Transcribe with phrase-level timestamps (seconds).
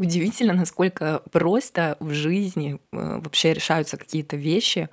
[0.00, 4.88] Удивительно, насколько просто в жизни э, вообще решаются какие-то вещи,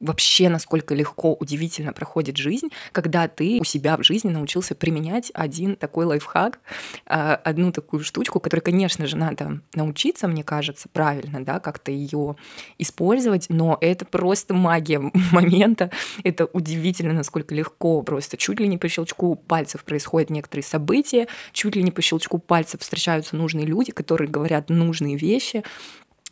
[0.00, 5.76] вообще насколько легко, удивительно проходит жизнь, когда ты у себя в жизни научился применять один
[5.76, 6.60] такой лайфхак,
[7.06, 12.36] а, одну такую штучку, которой, конечно же, надо научиться, мне кажется, правильно, да, как-то ее
[12.78, 15.00] использовать, но это просто магия
[15.32, 15.90] момента,
[16.24, 21.74] это удивительно, насколько легко, просто чуть ли не по щелчку пальцев происходят некоторые события, чуть
[21.74, 25.64] ли не по щелчку пальцев встречаются нужные люди, которые говорят нужные вещи,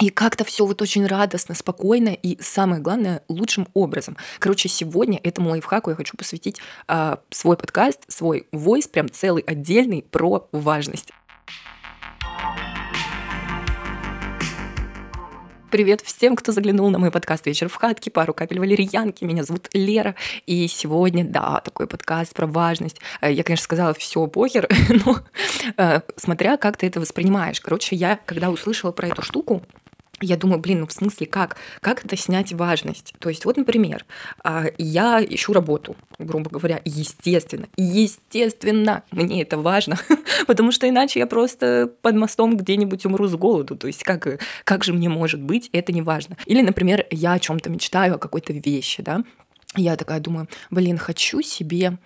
[0.00, 4.16] и как-то все вот очень радостно, спокойно и, самое главное, лучшим образом.
[4.40, 10.02] Короче, сегодня этому лайфхаку я хочу посвятить э, свой подкаст, свой войс, прям целый отдельный
[10.02, 11.10] про важность.
[15.70, 19.24] Привет всем, кто заглянул на мой подкаст «Вечер в хатке», пару капель валерьянки.
[19.24, 20.14] Меня зовут Лера,
[20.46, 23.00] и сегодня, да, такой подкаст про важность.
[23.20, 24.68] Э, я, конечно, сказала все похер,
[25.04, 25.20] но
[25.76, 27.60] э, смотря как ты это воспринимаешь.
[27.60, 29.62] Короче, я, когда услышала про эту штуку,
[30.20, 31.56] я думаю, блин, ну в смысле как?
[31.80, 33.14] Как это снять важность?
[33.18, 34.04] То есть вот, например,
[34.42, 39.98] а, я ищу работу, грубо говоря, естественно, естественно, мне это важно,
[40.46, 43.76] потому что иначе я просто под мостом где-нибудь умру с голоду.
[43.76, 46.36] То есть как, как же мне может быть, это не важно.
[46.46, 49.24] Или, например, я о чем-то мечтаю, о какой-то вещи, да,
[49.76, 51.98] я такая думаю, блин, хочу себе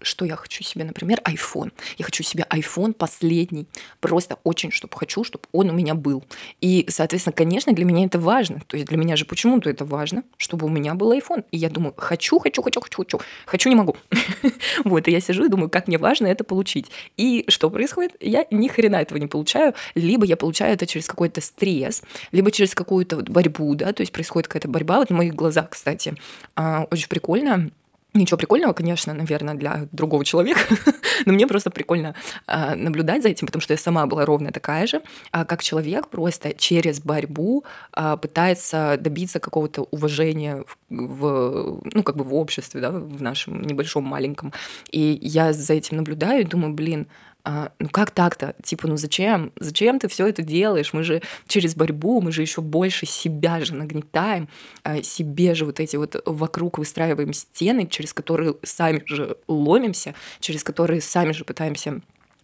[0.00, 1.72] что я хочу себе, например, iPhone.
[1.98, 3.66] Я хочу себе iPhone последний,
[4.00, 6.24] просто очень, чтобы хочу, чтобы он у меня был.
[6.60, 8.62] И, соответственно, конечно, для меня это важно.
[8.66, 11.44] То есть для меня же почему-то это важно, чтобы у меня был iPhone.
[11.50, 13.96] И я думаю, хочу, хочу, хочу, хочу, хочу, хочу, не могу.
[14.84, 16.90] Вот, и я сижу и думаю, как мне важно это получить.
[17.16, 18.16] И что происходит?
[18.20, 19.74] Я ни хрена этого не получаю.
[19.94, 24.48] Либо я получаю это через какой-то стресс, либо через какую-то борьбу, да, то есть происходит
[24.48, 24.98] какая-то борьба.
[24.98, 26.14] Вот в моих глазах, кстати,
[26.56, 27.70] а, очень прикольно
[28.14, 30.60] Ничего прикольного, конечно, наверное, для другого человека,
[31.26, 32.14] но мне просто прикольно
[32.46, 35.00] э, наблюдать за этим, потому что я сама была ровно такая же,
[35.32, 37.64] э, как человек просто через борьбу
[37.96, 43.62] э, пытается добиться какого-то уважения в, в, ну, как бы в обществе, да, в нашем
[43.62, 44.52] небольшом маленьком.
[44.90, 47.06] И я за этим наблюдаю и думаю, блин,
[47.44, 48.54] а, ну как так-то?
[48.62, 49.52] Типа, ну зачем?
[49.58, 50.92] Зачем ты все это делаешь?
[50.92, 54.48] Мы же через борьбу, мы же еще больше себя же нагнетаем,
[54.84, 60.62] а, себе же вот эти вот вокруг выстраиваем стены, через которые сами же ломимся, через
[60.62, 62.00] которые сами же пытаемся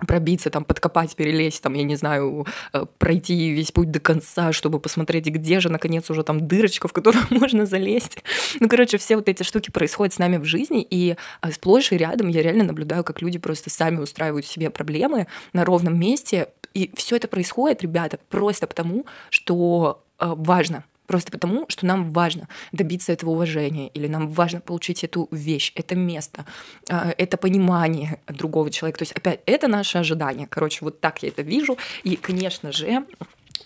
[0.06, 4.80] пробиться, там, подкопать, перелезть, там, я не знаю, э, пройти весь путь до конца, чтобы
[4.80, 8.22] посмотреть, где же, наконец, уже там дырочка, в которую можно залезть.
[8.60, 11.96] Ну, короче, все вот эти штуки происходят с нами в жизни, и э, сплошь и
[11.96, 16.90] рядом я реально наблюдаю, как люди просто сами устраивают себе проблемы на ровном месте, и
[16.94, 23.12] все это происходит, ребята, просто потому, что э, важно Просто потому, что нам важно добиться
[23.12, 26.44] этого уважения, или нам важно получить эту вещь, это место,
[26.90, 28.98] а, это понимание другого человека.
[28.98, 30.46] То есть, опять, это наше ожидание.
[30.46, 31.78] Короче, вот так я это вижу.
[32.04, 33.06] И, конечно же,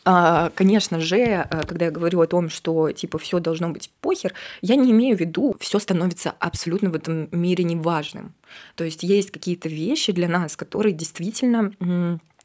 [0.05, 4.35] а, Конечно же, э, когда я говорю о том, что типа все должно быть похер,
[4.61, 8.35] я не имею в виду, все становится абсолютно в этом мире неважным.
[8.75, 11.73] То есть есть какие-то вещи для нас, которые действительно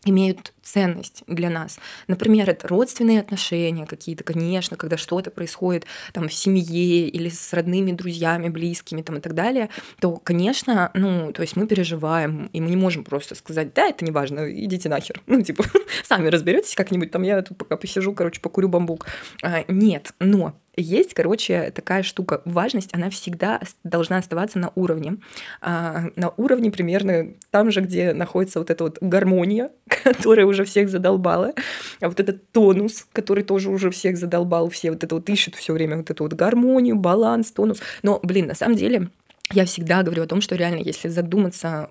[0.05, 1.79] имеют ценность для нас.
[2.07, 7.91] Например, это родственные отношения какие-то, конечно, когда что-то происходит там в семье или с родными,
[7.91, 9.69] друзьями, близкими там и так далее,
[9.99, 14.05] то, конечно, ну, то есть мы переживаем, и мы не можем просто сказать, да, это
[14.05, 15.21] не важно, идите нахер.
[15.25, 15.65] Ну, типа,
[16.03, 19.07] сами разберетесь как-нибудь, там я тут пока посижу, короче, покурю бамбук.
[19.43, 22.41] А, нет, но есть, короче, такая штука.
[22.45, 25.17] Важность, она всегда должна оставаться на уровне.
[25.61, 29.71] А, на уровне примерно там же, где находится вот эта вот гармония,
[30.03, 31.53] которая уже всех задолбала,
[31.99, 35.73] а вот этот тонус, который тоже уже всех задолбал, все вот это вот ищут все
[35.73, 37.81] время вот эту вот гармонию, баланс, тонус.
[38.03, 39.09] Но, блин, на самом деле,
[39.51, 41.87] я всегда говорю о том, что реально, если задуматься,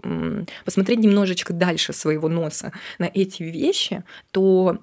[0.64, 4.78] посмотреть немножечко дальше своего носа на эти вещи, то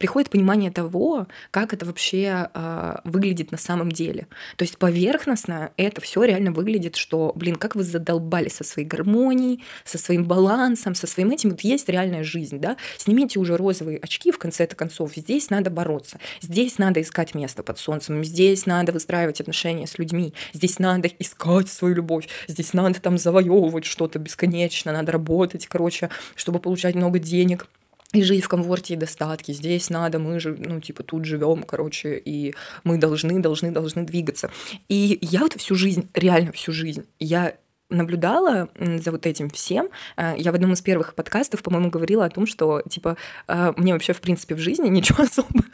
[0.00, 4.26] приходит понимание того, как это вообще э, выглядит на самом деле.
[4.56, 9.62] То есть поверхностно это все реально выглядит, что, блин, как вы задолбали со своей гармонией,
[9.84, 11.50] со своим балансом, со своим этим.
[11.50, 12.78] Вот есть реальная жизнь, да?
[12.96, 15.12] Снимите уже розовые очки в конце концов.
[15.14, 16.18] Здесь надо бороться.
[16.40, 18.24] Здесь надо искать место под солнцем.
[18.24, 20.32] Здесь надо выстраивать отношения с людьми.
[20.54, 22.26] Здесь надо искать свою любовь.
[22.48, 24.92] Здесь надо там завоевывать что-то бесконечно.
[24.92, 27.66] Надо работать, короче, чтобы получать много денег
[28.12, 29.52] и жить в комфорте и достатке.
[29.52, 32.54] Здесь надо, мы же, ну, типа, тут живем, короче, и
[32.84, 34.50] мы должны, должны, должны двигаться.
[34.88, 37.54] И я вот всю жизнь, реально всю жизнь, я
[37.88, 39.88] наблюдала за вот этим всем.
[40.16, 43.16] Э, я в одном из первых подкастов, по-моему, говорила о том, что, типа,
[43.48, 45.64] э, мне вообще, в принципе, в жизни ничего особо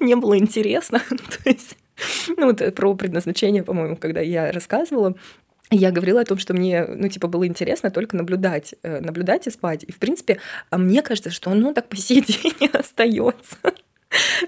[0.00, 1.00] не было интересно.
[1.08, 1.76] То есть,
[2.36, 5.14] ну, вот про предназначение, по-моему, когда я рассказывала,
[5.76, 9.50] я говорила о том, что мне, ну, типа, было интересно только наблюдать, э, наблюдать и
[9.50, 9.84] спать.
[9.84, 10.38] И, в принципе,
[10.70, 13.56] а мне кажется, что оно так по сей день остается.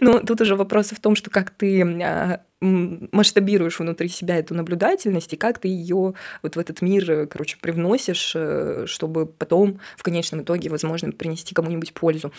[0.00, 5.32] Но тут уже вопрос в том, что как ты а, масштабируешь внутри себя эту наблюдательность
[5.32, 10.43] и как ты ее вот в этот мир, короче, привносишь, э, чтобы потом в конечном
[10.43, 12.32] итоге, возможно, принести кому-нибудь пользу.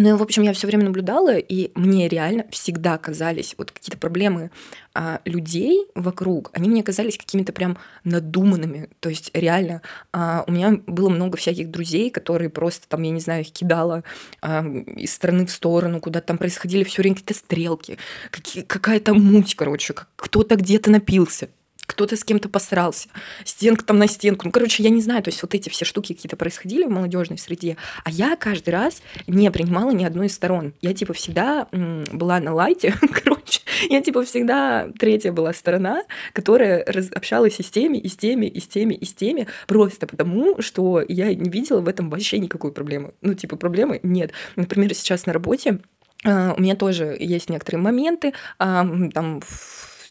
[0.00, 4.52] Ну, в общем, я все время наблюдала, и мне реально всегда казались вот какие-то проблемы
[4.94, 8.90] а, людей вокруг, они мне казались какими-то прям надуманными.
[9.00, 13.18] То есть реально а, у меня было много всяких друзей, которые просто там, я не
[13.18, 14.04] знаю, их кидала
[14.40, 17.98] а, из стороны в сторону, куда там происходили все время какие-то стрелки,
[18.30, 21.48] какие, какая-то муть, короче, кто-то где-то напился
[21.88, 23.08] кто-то с кем-то посрался,
[23.44, 24.46] стенка там на стенку.
[24.46, 27.38] Ну, короче, я не знаю, то есть вот эти все штуки какие-то происходили в молодежной
[27.38, 30.74] среде, а я каждый раз не принимала ни одной из сторон.
[30.82, 32.94] Я типа всегда была на лайте,
[33.24, 36.02] короче, я типа всегда третья была сторона,
[36.34, 36.82] которая
[37.14, 40.60] общалась и с теми, и с теми, и с теми, и с теми, просто потому,
[40.60, 43.14] что я не видела в этом вообще никакой проблемы.
[43.22, 44.32] Ну, типа, проблемы нет.
[44.56, 45.80] Например, сейчас на работе
[46.24, 49.40] Uh, у меня тоже есть некоторые моменты, там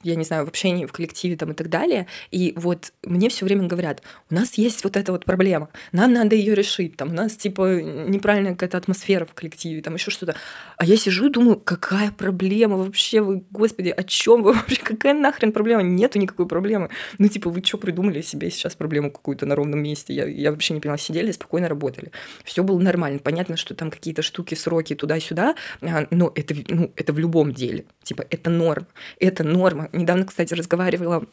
[0.04, 2.08] я не знаю, в общении, в коллективе там и так далее.
[2.30, 6.36] И вот мне все время говорят, у нас есть вот эта вот проблема, нам надо
[6.36, 10.36] ее решить, там у нас типа неправильная какая-то атмосфера в коллективе, там еще что-то.
[10.78, 15.14] А я сижу и думаю, какая проблема вообще, вы, господи, о чем вы вообще, какая
[15.14, 15.82] нахрен проблема?
[15.82, 16.90] Нету никакой проблемы.
[17.18, 20.14] Ну типа вы что придумали себе сейчас проблему какую-то на ровном месте?
[20.14, 22.12] Я, я вообще не поняла, сидели, спокойно работали.
[22.44, 23.20] Все было нормально.
[23.20, 27.86] Понятно, что там какие-то штуки, сроки туда-сюда, а, но это, ну, это в любом деле.
[28.04, 28.86] Типа это норм.
[29.20, 31.24] Это норма недавно, кстати, разговаривала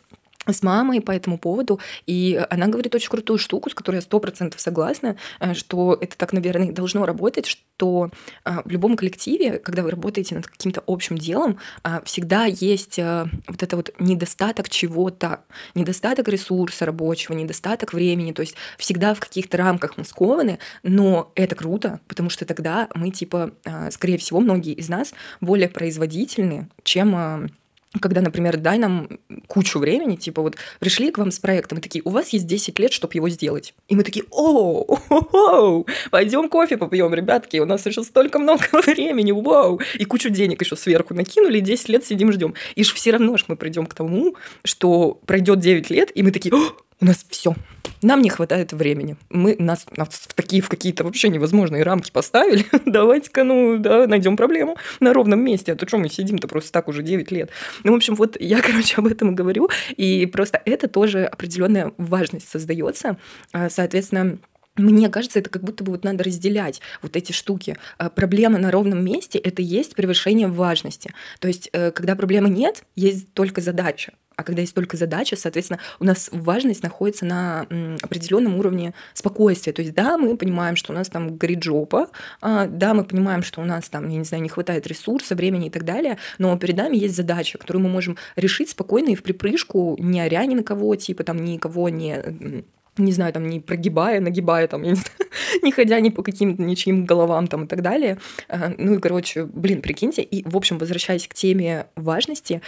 [0.53, 4.21] с мамой по этому поводу, и она говорит очень крутую штуку, с которой я сто
[4.21, 8.11] процентов согласна, э, что это так, наверное, должно работать, что
[8.45, 13.63] э, в любом коллективе, когда вы работаете над каким-то общим делом, э, всегда есть вот
[13.63, 19.97] это вот недостаток чего-то, недостаток ресурса рабочего, недостаток времени, то есть всегда в каких-то рамках
[19.97, 23.53] мы скованы, но это круто, потому что тогда мы, типа,
[23.91, 27.51] скорее всего, многие из нас более производительны, чем
[28.01, 29.09] когда, например, дай нам
[29.47, 32.79] кучу времени, типа вот пришли к вам с проектом и такие, у вас есть 10
[32.79, 33.75] лет, чтобы его сделать.
[33.89, 34.99] И мы такие, о,
[36.11, 39.81] пойдем кофе попьем, ребятки, у нас еще столько много времени, вау.
[39.99, 42.55] И кучу денег еще сверху накинули, и 10 лет сидим ждем.
[42.75, 46.31] И ж все равно ж мы придем к тому, что пройдет 9 лет, и мы
[46.31, 46.55] такие,
[47.01, 47.55] у нас все,
[48.03, 49.17] нам не хватает времени.
[49.31, 52.67] Мы нас, нас в такие в какие-то вообще невозможные рамки поставили.
[52.87, 55.73] Давайте-ка, ну, да, найдем проблему на ровном месте.
[55.73, 57.51] А то что мы сидим-то просто так уже 9 лет.
[57.83, 59.69] Ну, в общем, вот я, короче, об этом и говорю.
[59.97, 63.17] И просто это тоже определенная важность создается.
[63.53, 64.39] А, соответственно,
[64.77, 67.77] мне кажется, это как будто бы вот надо разделять вот эти штуки.
[67.97, 71.13] А, проблема на ровном месте— это есть превышение важности.
[71.39, 74.13] То есть, э, когда проблемы нет, есть только задача.
[74.37, 77.67] А когда есть только задача, соответственно, у нас важность находится на
[78.03, 79.73] определенном уровне спокойствия.
[79.73, 82.09] То есть, да, мы понимаем, что у нас там горит жопа,
[82.41, 85.69] а, да, мы понимаем, что у нас там, я не знаю, не хватает ресурса, времени
[85.69, 89.23] и так далее, но перед нами есть задача, которую мы можем решить спокойно и в
[89.23, 92.65] припрыжку, не оря ни на кого, типа там никого не
[92.97, 95.24] не знаю, там, не прогибая, нагибая, там, я не, знаю,
[95.63, 98.19] не ходя ни по каким-то ничьим головам там и так далее.
[98.49, 100.23] А, ну и, короче, блин, прикиньте.
[100.23, 102.61] И, в общем, возвращаясь к теме важности,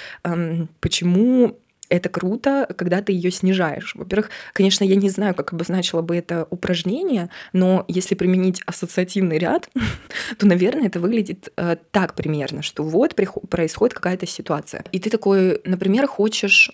[0.81, 3.95] почему это круто, когда ты ее снижаешь.
[3.95, 9.69] Во-первых, конечно, я не знаю, как обозначила бы это упражнение, но если применить ассоциативный ряд,
[10.39, 14.85] то, наверное, это выглядит э, так примерно, что вот происходит какая-то ситуация.
[14.93, 16.71] И ты такой, например, хочешь...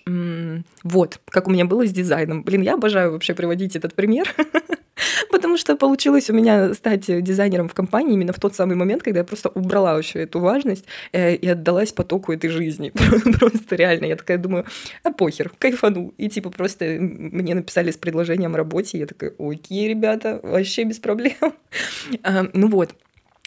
[0.83, 2.43] Вот, как у меня было с дизайном.
[2.43, 4.33] Блин, я обожаю вообще приводить этот пример.
[5.31, 9.19] Потому что получилось у меня стать дизайнером в компании именно в тот самый момент, когда
[9.19, 12.91] я просто убрала вообще эту важность э, и отдалась потоку этой жизни.
[13.39, 14.05] Просто реально.
[14.05, 14.65] Я такая думаю,
[15.03, 16.13] а похер, кайфану.
[16.17, 20.99] И типа просто мне написали с предложением о работе, я такая, окей, ребята, вообще без
[20.99, 21.33] проблем.
[22.23, 22.95] А, ну вот,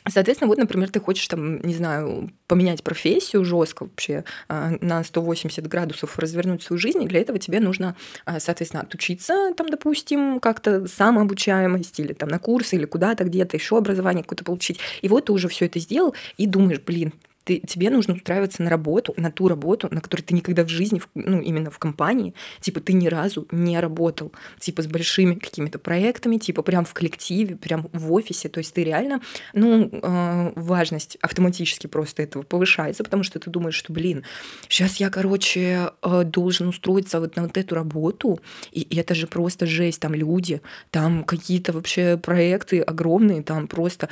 [0.08, 5.66] Соответственно, вот, например, ты хочешь там, не знаю, поменять профессию жестко вообще а, на 180
[5.66, 10.86] градусов, развернуть свою жизнь, и для этого тебе нужно, а, соответственно, отучиться, там, допустим, как-то
[10.86, 14.78] самообучаемость или там на курсы или куда-то где-то еще образование какое-то получить.
[15.02, 17.12] И вот ты уже все это сделал и думаешь, блин,
[17.46, 21.00] ты, тебе нужно устраиваться на работу, на ту работу, на которой ты никогда в жизни,
[21.14, 26.38] ну, именно в компании, типа, ты ни разу не работал, типа, с большими какими-то проектами,
[26.38, 29.20] типа, прям в коллективе, прям в офисе, то есть ты реально,
[29.52, 34.24] ну, э, важность автоматически просто этого повышается, потому что ты думаешь, что, блин,
[34.68, 38.40] сейчас я, короче, э, должен устроиться вот на вот эту работу,
[38.72, 40.60] и это же просто жесть, там люди,
[40.90, 44.08] там какие-то вообще проекты огромные, там просто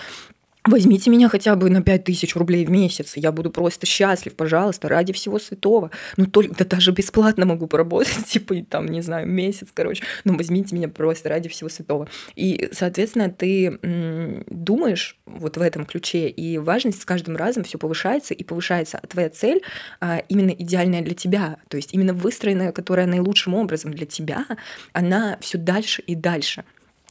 [0.66, 5.12] Возьмите меня хотя бы на 5000 рублей в месяц, я буду просто счастлив, пожалуйста, ради
[5.12, 5.90] всего святого.
[6.16, 10.02] Ну, только, да даже бесплатно могу поработать, типа, там, не знаю, месяц, короче.
[10.25, 12.09] Ну, возьмите меня просто ради всего святого.
[12.35, 17.76] И, соответственно, ты м- думаешь вот в этом ключе, и важность с каждым разом все
[17.76, 19.61] повышается, и повышается твоя цель
[20.00, 24.47] а, именно идеальная для тебя, то есть именно выстроенная, которая наилучшим образом для тебя,
[24.94, 26.64] она все дальше и дальше.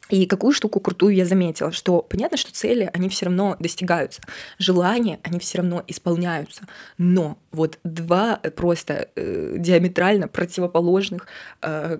[0.09, 4.21] И какую штуку крутую я заметила, что понятно, что цели, они все равно достигаются,
[4.59, 6.67] желания, они все равно исполняются,
[6.97, 11.27] но вот два просто э, диаметрально противоположных
[11.61, 11.97] э,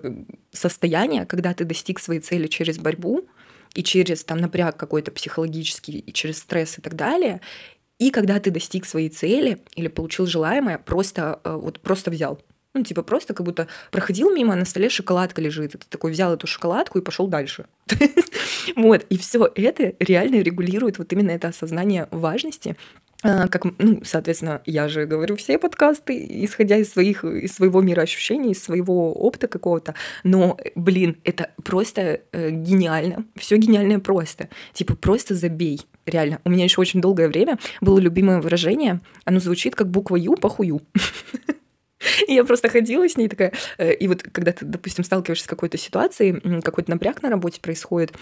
[0.52, 3.26] состояния, когда ты достиг своей цели через борьбу
[3.74, 7.40] и через там напряг какой-то психологический, и через стресс и так далее,
[7.98, 12.38] и когда ты достиг своей цели или получил желаемое, просто э, вот просто взял,
[12.74, 15.74] ну, типа, просто как будто проходил мимо, а на столе шоколадка лежит.
[15.74, 17.66] И ты такой взял эту шоколадку и пошел дальше.
[18.76, 19.04] Вот.
[19.10, 22.76] И все это реально регулирует вот именно это осознание важности
[23.22, 28.02] а, как, ну, соответственно, я же говорю все подкасты, исходя из своих, из своего мира
[28.02, 29.94] ощущений, из своего опыта какого-то.
[30.24, 33.24] Но, блин, это просто э, гениально.
[33.36, 34.50] Все гениальное просто.
[34.74, 35.80] Типа, просто забей.
[36.04, 36.40] Реально.
[36.44, 39.00] У меня еще очень долгое время было любимое выражение.
[39.24, 40.82] Оно звучит как буква Ю по хую.
[42.28, 45.78] Я просто ходила с ней такая, э, и вот когда ты, допустим, сталкиваешься с какой-то
[45.78, 48.12] ситуацией, какой-то напряг на работе происходит,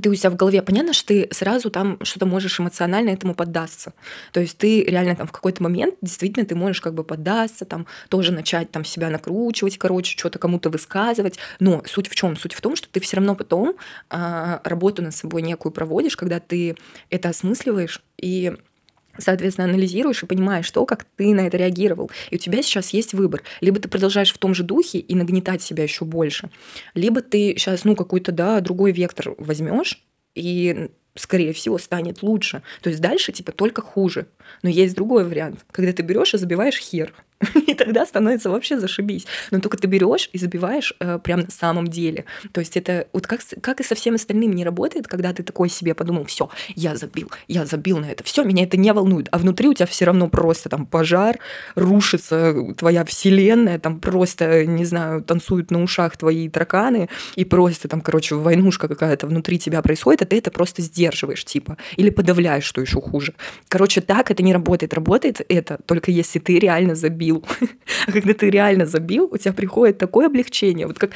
[0.00, 3.92] ты у себя в голове, понятно, что ты сразу там что-то можешь эмоционально этому поддаться.
[4.32, 7.86] То есть ты реально там в какой-то момент действительно ты можешь как бы поддаться, там
[8.08, 11.38] тоже начать там себя накручивать, короче, что-то кому-то высказывать.
[11.60, 12.36] Но суть в чем?
[12.36, 13.74] Суть в том, что ты все равно потом
[14.08, 16.76] а, работу над собой некую проводишь, когда ты
[17.10, 18.54] это осмысливаешь и
[19.18, 22.10] соответственно, анализируешь и понимаешь то, как ты на это реагировал.
[22.30, 23.42] И у тебя сейчас есть выбор.
[23.60, 26.50] Либо ты продолжаешь в том же духе и нагнетать себя еще больше,
[26.94, 30.02] либо ты сейчас, ну, какой-то, да, другой вектор возьмешь
[30.34, 32.62] и скорее всего, станет лучше.
[32.82, 34.26] То есть дальше типа только хуже.
[34.62, 37.12] Но есть другой вариант, когда ты берешь и забиваешь хер.
[37.66, 39.26] И тогда становится вообще зашибись.
[39.50, 42.24] Но только ты берешь и забиваешь э, прям на самом деле.
[42.52, 45.68] То есть это вот как, как и со всем остальным не работает, когда ты такой
[45.68, 49.28] себе подумал, все, я забил, я забил на это, все, меня это не волнует.
[49.30, 51.38] А внутри у тебя все равно просто там пожар,
[51.74, 58.00] рушится твоя вселенная, там просто, не знаю, танцуют на ушах твои тараканы, и просто там,
[58.00, 62.80] короче, войнушка какая-то внутри тебя происходит, а ты это просто сдерживаешь, типа, или подавляешь, что
[62.80, 63.34] еще хуже.
[63.68, 64.94] Короче, так это не работает.
[64.94, 67.44] Работает это только если ты реально забил забил.
[68.06, 70.86] А когда ты реально забил, у тебя приходит такое облегчение.
[70.86, 71.12] Вот как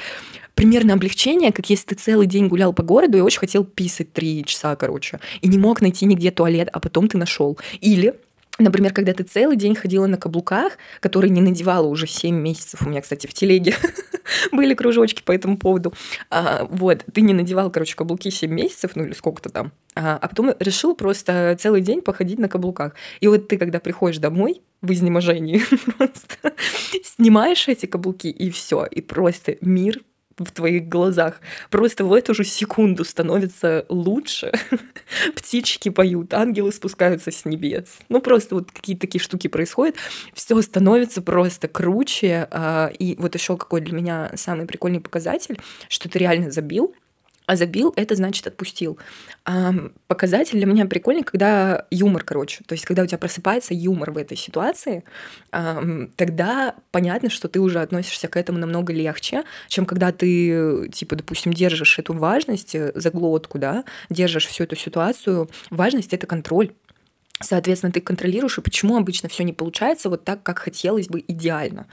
[0.55, 4.45] примерно облегчение, как если ты целый день гулял по городу и очень хотел писать три
[4.45, 7.59] часа, короче, и не мог найти нигде туалет, а потом ты нашел.
[7.81, 8.15] Или
[8.59, 12.89] Например, когда ты целый день ходила на каблуках, которые не надевала уже 7 месяцев, у
[12.89, 13.75] меня, кстати, в телеге
[14.53, 15.93] были кружочки по этому поводу,
[16.31, 20.29] а, вот, ты не надевал, короче, каблуки 7 месяцев, ну или сколько-то там, а, а
[20.29, 22.95] потом решил просто целый день походить на каблуках.
[23.21, 25.63] И вот ты, когда приходишь домой в изнеможении,
[25.99, 26.55] просто
[27.03, 30.03] снимаешь эти каблуки, и все, и просто мир
[30.39, 31.41] в твоих глазах.
[31.71, 34.53] Просто в эту же секунду становится лучше.
[35.35, 37.99] Птички поют, ангелы спускаются с небес.
[38.09, 39.97] Ну, просто вот какие-то такие штуки происходят.
[40.35, 42.49] Все становится просто круче.
[42.51, 46.95] А, и вот еще какой для меня самый прикольный показатель, что ты реально забил—
[47.47, 48.99] а забил— это значит отпустил.
[49.45, 49.73] А
[50.09, 52.65] показатель для меня прикольный, когда юмор, короче.
[52.67, 55.05] То есть, когда у тебя просыпается юмор в этой ситуации,
[55.51, 61.53] тогда понятно, что ты уже относишься к этому намного легче, чем когда ты, типа, допустим,
[61.53, 65.49] держишь эту важность э, за глотку, да, держишь всю эту ситуацию.
[65.71, 66.73] Важность— это контроль.
[67.41, 71.87] Соответственно, ты контролируешь, и почему обычно все не получается вот так, как хотелось бы идеально.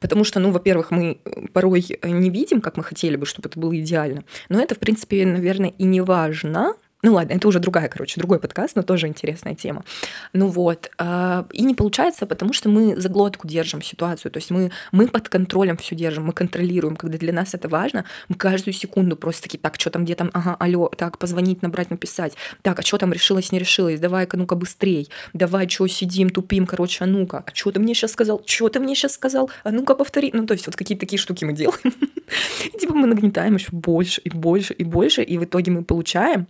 [0.00, 3.60] Потому что, ну, во-первых, мы э, порой не видим, как мы хотели бы, чтобы это
[3.60, 4.24] было идеально.
[4.48, 8.40] Но это, в принципе, наверное, и не важно, ну ладно, это уже другая, короче, другой
[8.40, 9.84] подкаст, но тоже интересная тема.
[10.32, 10.90] Ну вот.
[10.98, 14.32] А, и не получается, потому что мы за глотку держим ситуацию.
[14.32, 16.96] То есть мы, мы под контролем все держим, мы контролируем.
[16.96, 20.30] Когда для нас это важно, мы каждую секунду просто такие, так, что там, где там,
[20.34, 22.34] ага, алло, так, позвонить, набрать, написать.
[22.62, 24.00] Так, а что там решилось, не решилось?
[24.00, 25.08] Давай-ка, ну-ка, быстрей.
[25.32, 27.44] Давай, что сидим, тупим, короче, а ну-ка.
[27.46, 28.42] А что ты мне сейчас сказал?
[28.44, 29.50] Что ты мне сейчас сказал?
[29.62, 30.32] А ну-ка, повтори.
[30.34, 31.94] Ну, то есть вот какие-то такие штуки мы делаем.
[32.80, 36.48] Типа мы нагнетаем еще больше и больше и больше, и в итоге мы получаем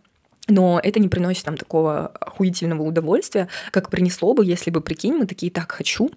[0.49, 5.27] но это не приносит нам такого охуительного удовольствия, как принесло бы, если бы, прикинь, мы
[5.27, 6.11] такие, так, хочу,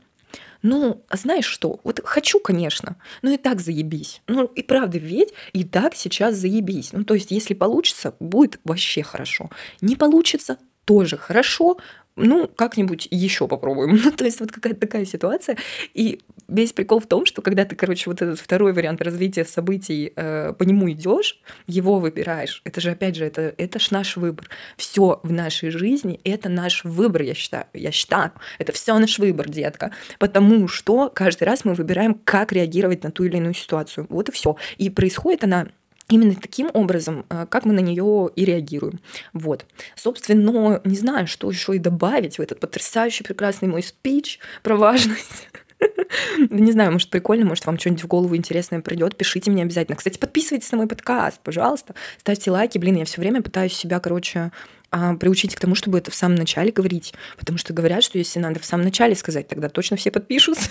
[0.61, 1.79] ну, а знаешь что?
[1.83, 4.21] Вот хочу, конечно, но и так заебись.
[4.27, 6.93] Ну, и правда, ведь и так сейчас заебись.
[6.93, 9.49] Ну, то есть, если получится, будет вообще хорошо.
[9.81, 11.77] Не получится, тоже хорошо,
[12.15, 13.99] ну, как-нибудь еще попробуем.
[14.11, 15.57] Ну, то есть вот какая-то такая ситуация.
[15.93, 20.11] И весь прикол в том, что когда ты, короче, вот этот второй вариант развития событий
[20.15, 22.61] э, по нему идешь, его выбираешь.
[22.65, 24.49] Это же, опять же, это, это ж наш выбор.
[24.75, 27.65] Все в нашей жизни— это наш выбор, я считаю.
[27.73, 29.91] Я считаю, это все наш выбор, детка.
[30.19, 34.07] Потому что каждый раз мы выбираем, как реагировать на ту или иную ситуацию.
[34.09, 34.57] Вот и все.
[34.77, 35.67] И происходит она
[36.11, 38.99] именно таким образом, э, как мы на нее и реагируем.
[39.33, 39.65] Вот.
[39.95, 45.47] Собственно, не знаю, что еще и добавить в этот потрясающий, прекрасный мой спич про важность.
[46.49, 49.15] Не знаю, может, прикольно, может, вам что-нибудь в голову интересное придет.
[49.15, 49.95] Пишите мне обязательно.
[49.95, 51.95] Кстати, подписывайтесь на мой подкаст, пожалуйста.
[52.19, 52.77] Ставьте лайки.
[52.77, 54.51] Блин, я все время пытаюсь себя, короче,
[54.91, 57.13] а, приучить к тому, чтобы это в самом начале говорить.
[57.37, 60.69] Потому что говорят, что если надо в самом начале сказать, тогда точно все подпишутся.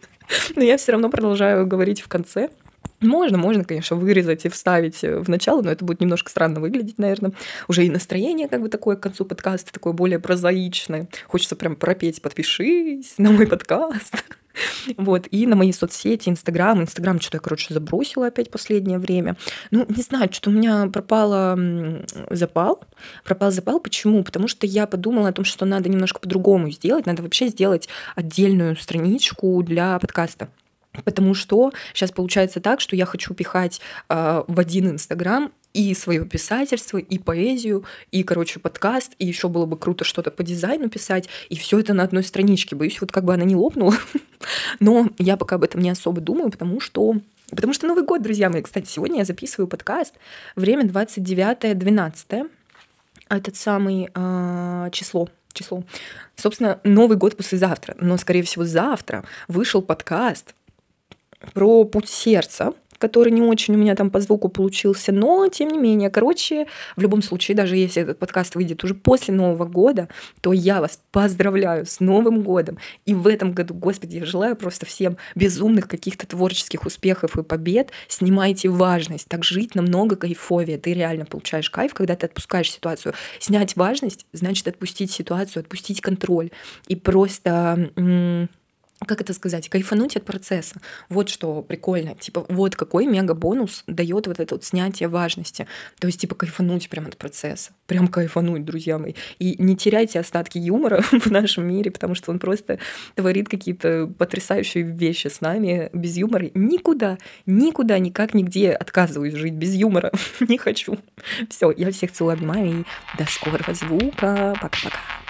[0.56, 2.50] Но я все равно продолжаю говорить в конце.
[3.00, 7.32] Можно, можно, конечно, вырезать и вставить в начало, но это будет немножко странно выглядеть, наверное.
[7.66, 11.08] Уже и настроение как бы такое к концу подкаста, такое более прозаичное.
[11.26, 14.24] Хочется прям пропеть «Подпишись на мой подкаст».
[14.96, 16.82] Вот, и на мои соцсети, Инстаграм.
[16.82, 19.36] Инстаграм что-то я, короче, забросила опять последнее время.
[19.70, 21.58] Ну, не знаю, что-то у меня пропало
[22.30, 22.82] запал.
[23.24, 23.80] Пропал запал.
[23.80, 24.24] Почему?
[24.24, 27.06] Потому что я подумала о том, что надо немножко по-другому сделать.
[27.06, 30.48] Надо вообще сделать отдельную страничку для подкаста.
[31.04, 36.24] Потому что сейчас получается так, что я хочу пихать э, в один Инстаграм и свое
[36.24, 41.28] писательство, и поэзию, и, короче, подкаст, и еще было бы круто что-то по дизайну писать,
[41.48, 42.74] и все это на одной страничке.
[42.74, 43.94] Боюсь, вот как бы она не лопнула.
[44.80, 47.16] Но я пока об этом не особо думаю, потому что
[47.50, 48.62] Потому что Новый год, друзья мои.
[48.62, 50.14] Кстати, сегодня я записываю подкаст.
[50.54, 52.48] Время 29-12.
[53.28, 55.82] Этот самый э, число число.
[56.36, 60.54] Собственно, Новый год послезавтра, но, скорее всего, завтра вышел подкаст
[61.52, 65.78] про путь сердца, который не очень у меня там по звуку получился, но тем не
[65.78, 66.66] менее, короче,
[66.96, 70.08] в любом случае, даже если этот подкаст выйдет уже после Нового года,
[70.42, 72.78] то я вас поздравляю с Новым годом.
[73.06, 77.90] И в этом году, господи, я желаю просто всем безумных каких-то творческих успехов и побед.
[78.06, 80.76] Снимайте важность, так жить намного кайфовее.
[80.76, 83.14] Ты реально получаешь кайф, когда ты отпускаешь ситуацию.
[83.38, 86.50] Снять важность значит отпустить ситуацию, отпустить контроль
[86.86, 87.90] и просто
[89.06, 90.76] как это сказать, кайфануть от процесса.
[91.08, 92.14] Вот что прикольно.
[92.14, 95.66] Типа, вот какой мега бонус дает вот это вот снятие важности.
[95.98, 97.70] То есть, типа, кайфануть прямо от процесса.
[97.86, 99.14] Прям кайфануть, друзья мои.
[99.38, 102.78] И не теряйте остатки юмора в нашем мире, потому что он просто
[103.14, 105.90] творит какие-то потрясающие вещи с нами.
[105.94, 110.12] Без юмора никуда, никуда, никак, нигде отказываюсь жить без юмора.
[110.40, 110.98] не хочу.
[111.48, 112.84] Все, я всех целую, обнимаю и
[113.16, 114.54] до скорого звука.
[114.60, 115.29] Пока-пока.